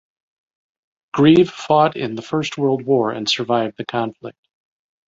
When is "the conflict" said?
3.77-4.39